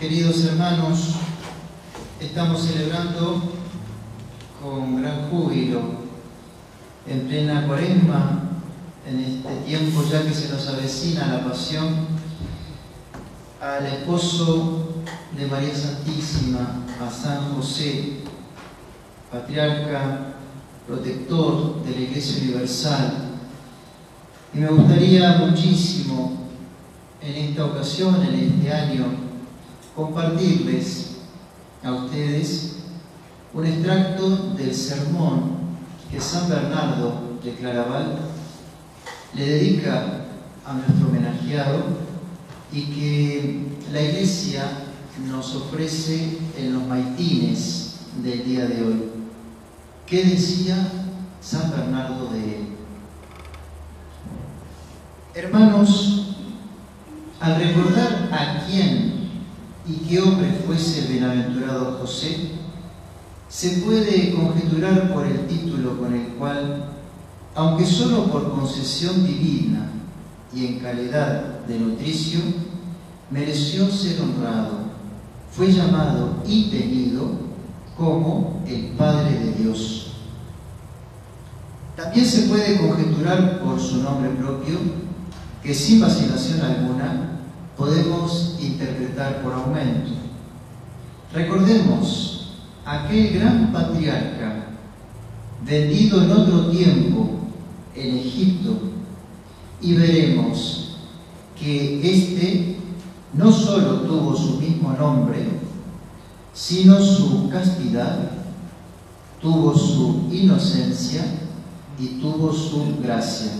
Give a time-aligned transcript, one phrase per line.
[0.00, 1.14] Queridos hermanos,
[2.20, 3.42] estamos celebrando
[4.62, 5.80] con gran júbilo,
[7.04, 8.42] en plena cuaresma,
[9.04, 12.06] en este tiempo ya que se nos avecina la pasión,
[13.60, 15.02] al esposo
[15.36, 18.18] de María Santísima, a San José,
[19.32, 20.34] patriarca,
[20.86, 23.30] protector de la Iglesia Universal.
[24.54, 26.38] Y me gustaría muchísimo
[27.20, 29.27] en esta ocasión, en este año,
[29.98, 31.16] compartirles
[31.82, 32.76] a ustedes
[33.52, 35.58] un extracto del sermón
[36.08, 38.16] que San Bernardo de Claraval
[39.34, 40.26] le dedica
[40.64, 41.82] a nuestro homenajeado
[42.72, 44.62] y que la Iglesia
[45.26, 49.02] nos ofrece en los maitines del día de hoy.
[50.06, 50.76] ¿Qué decía
[51.40, 52.68] San Bernardo de él?
[55.34, 56.36] Hermanos,
[57.40, 59.18] al recordar a quién
[59.88, 62.50] y qué hombre fuese el bienaventurado José,
[63.48, 66.84] se puede conjeturar por el título con el cual,
[67.54, 69.90] aunque solo por concesión divina
[70.54, 72.40] y en calidad de nutricio,
[73.30, 74.88] mereció ser honrado,
[75.50, 77.30] fue llamado y tenido
[77.96, 80.12] como el Padre de Dios.
[81.96, 84.78] También se puede conjeturar por su nombre propio
[85.62, 87.37] que sin vacilación alguna
[87.78, 90.10] podemos interpretar por aumento.
[91.32, 94.66] Recordemos aquel gran patriarca
[95.64, 97.30] vendido en otro tiempo
[97.94, 98.80] en Egipto
[99.80, 100.96] y veremos
[101.58, 102.76] que éste
[103.34, 105.46] no solo tuvo su mismo nombre,
[106.52, 108.30] sino su castidad,
[109.40, 111.24] tuvo su inocencia
[111.98, 113.52] y tuvo su gracia.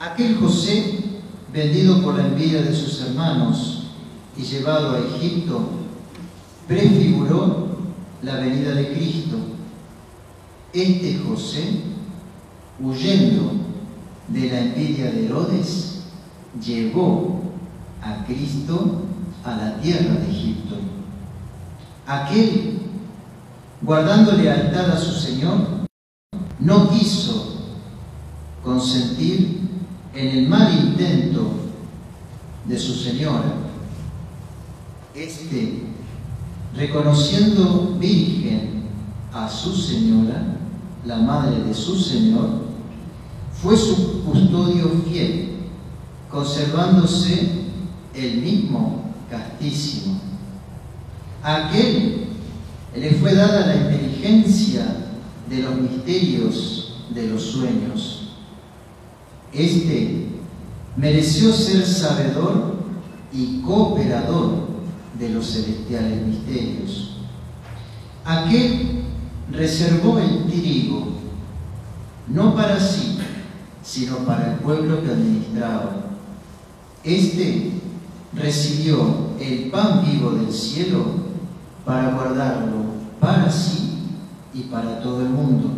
[0.00, 1.07] Aquel José
[1.52, 3.90] vendido por la envidia de sus hermanos
[4.36, 5.60] y llevado a Egipto,
[6.66, 7.68] prefiguró
[8.22, 9.36] la venida de Cristo.
[10.72, 11.80] Este José,
[12.80, 13.52] huyendo
[14.28, 16.02] de la envidia de Herodes,
[16.62, 17.42] llevó
[18.02, 19.02] a Cristo
[19.44, 20.76] a la tierra de Egipto.
[22.06, 22.80] Aquel,
[23.82, 25.86] guardando lealtad a su Señor,
[26.58, 27.56] no quiso
[28.62, 29.57] consentir
[30.18, 31.52] en el mal intento
[32.64, 33.54] de su señora,
[35.14, 35.84] este,
[36.74, 38.82] reconociendo virgen
[39.32, 40.56] a su señora,
[41.06, 42.62] la madre de su señor,
[43.62, 45.50] fue su custodio fiel,
[46.28, 47.50] conservándose
[48.12, 50.18] el mismo castísimo.
[51.44, 52.26] Aquel
[52.96, 54.84] le fue dada la inteligencia
[55.48, 58.17] de los misterios de los sueños
[59.52, 60.26] este
[60.96, 62.76] mereció ser sabedor
[63.32, 64.68] y cooperador
[65.18, 67.16] de los celestiales misterios.
[68.24, 69.02] Aquel
[69.50, 71.08] reservó el trigo,
[72.28, 73.18] no para sí,
[73.82, 75.96] sino para el pueblo que administraba.
[77.04, 77.72] Este
[78.34, 81.04] recibió el pan vivo del cielo
[81.84, 82.88] para guardarlo
[83.20, 83.98] para sí
[84.54, 85.70] y para todo el mundo.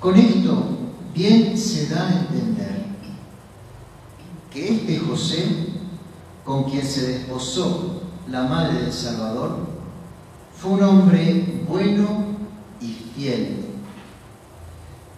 [0.00, 0.73] Con esto
[1.14, 2.84] bien se da a entender
[4.52, 5.68] que este José,
[6.44, 9.66] con quien se desposó la madre del Salvador,
[10.56, 12.24] fue un hombre bueno
[12.80, 13.56] y fiel,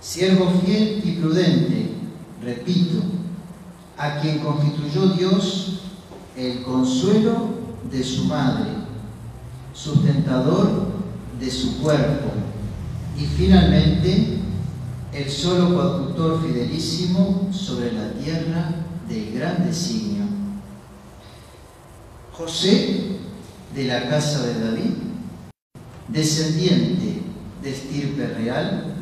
[0.00, 1.90] siervo fiel y prudente,
[2.42, 3.02] repito,
[3.96, 5.80] a quien constituyó Dios
[6.36, 8.70] el consuelo de su madre,
[9.72, 10.88] sustentador
[11.38, 12.30] de su cuerpo.
[13.18, 14.41] Y finalmente
[15.32, 18.74] solo conductor fidelísimo sobre la tierra
[19.08, 20.24] del gran designio.
[22.32, 23.18] José,
[23.74, 24.92] de la casa de David,
[26.08, 27.22] descendiente
[27.62, 28.94] de estirpe real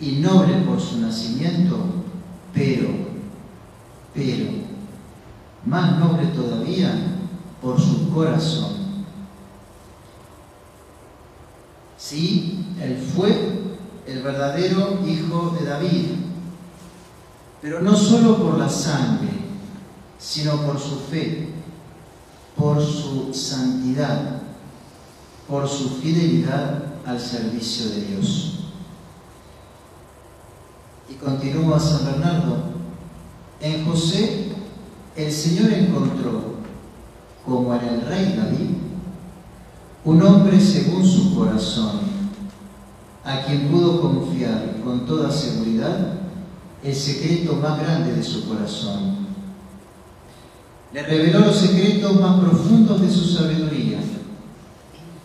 [0.00, 1.78] y noble por su nacimiento,
[2.52, 2.88] pero,
[4.14, 4.50] pero,
[5.64, 6.92] más noble todavía
[7.60, 8.72] por su corazón.
[11.96, 13.61] Sí, él fue
[14.06, 16.06] el verdadero Hijo de David,
[17.60, 19.30] pero no solo por la sangre,
[20.18, 21.48] sino por su fe,
[22.56, 24.42] por su santidad,
[25.48, 28.58] por su fidelidad al servicio de Dios.
[31.08, 32.72] Y continúa San Bernardo,
[33.60, 34.52] en José
[35.16, 36.54] el Señor encontró,
[37.44, 38.70] como en el rey David,
[40.04, 42.11] un hombre según su corazón
[43.24, 46.14] a quien pudo confiar con toda seguridad
[46.82, 49.22] el secreto más grande de su corazón.
[50.92, 53.98] Le reveló los secretos más profundos de su sabiduría.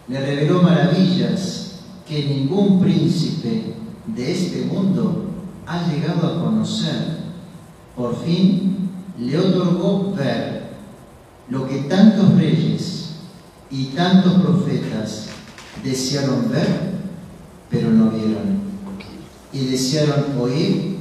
[0.07, 3.73] Le reveló maravillas que ningún príncipe
[4.05, 5.25] de este mundo
[5.65, 7.17] ha llegado a conocer.
[7.95, 8.89] Por fin
[9.19, 10.67] le otorgó ver
[11.49, 13.15] lo que tantos reyes
[13.69, 15.27] y tantos profetas
[15.83, 16.86] desearon ver,
[17.69, 18.67] pero no vieron.
[19.51, 20.97] Y desearon oír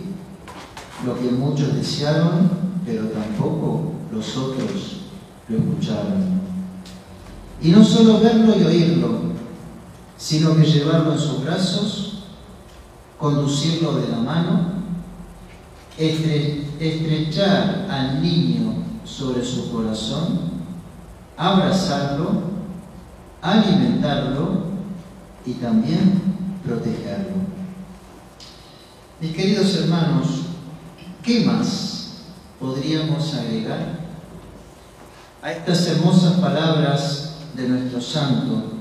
[1.05, 2.51] lo que muchos desearon,
[2.85, 5.03] pero tampoco los otros
[5.49, 6.41] lo escucharon.
[7.63, 9.21] Y no solo verlo y oírlo,
[10.17, 12.25] sino que llevarlo en sus brazos,
[13.19, 14.77] conducirlo de la mano,
[15.99, 18.75] estrechar al niño
[19.05, 20.41] sobre su corazón,
[21.37, 22.57] abrazarlo,
[23.41, 24.67] alimentarlo
[25.45, 26.26] y también
[26.67, 27.37] protegerlo.
[29.21, 30.27] Mis queridos hermanos,
[31.23, 32.25] ¿qué más
[32.61, 34.01] podríamos agregar
[35.43, 38.73] a estas hermosas palabras de nuestro santo?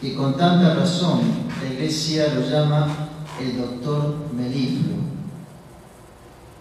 [0.00, 1.20] Y con tanta razón
[1.60, 3.08] la iglesia lo llama
[3.40, 4.98] el doctor Melifluo.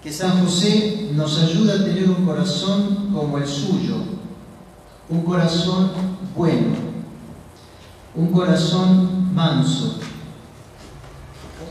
[0.01, 3.97] Que San José nos ayuda a tener un corazón como el suyo,
[5.09, 5.91] un corazón
[6.35, 6.75] bueno,
[8.15, 9.99] un corazón manso,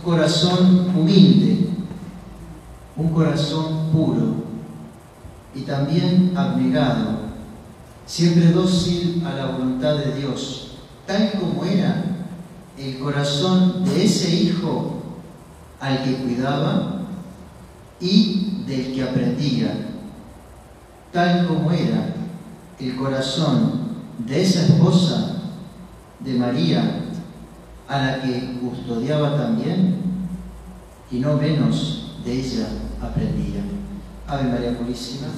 [0.06, 1.66] corazón humilde,
[2.96, 4.36] un corazón puro
[5.52, 7.22] y también abnegado,
[8.06, 10.76] siempre dócil a la voluntad de Dios,
[11.08, 12.04] tal como era
[12.78, 15.02] el corazón de ese hijo
[15.80, 17.00] al que cuidaba
[18.00, 19.88] y del que aprendía,
[21.12, 22.14] tal como era
[22.78, 23.88] el corazón
[24.18, 25.32] de esa esposa
[26.20, 27.05] de María
[27.88, 29.96] a la que custodiaba también,
[31.10, 32.68] y no menos de ella
[33.00, 33.62] aprendía.
[34.26, 35.28] Ave María Purísima.